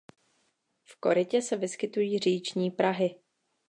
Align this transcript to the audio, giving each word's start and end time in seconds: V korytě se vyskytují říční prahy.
V 0.83 0.95
korytě 0.99 1.41
se 1.41 1.57
vyskytují 1.57 2.19
říční 2.19 2.71
prahy. 2.71 3.15